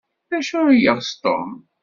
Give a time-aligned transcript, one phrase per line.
[0.29, 1.51] D acu ay yeɣs Tom?